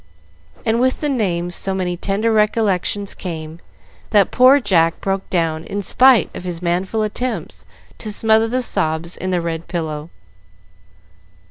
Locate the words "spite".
5.79-6.35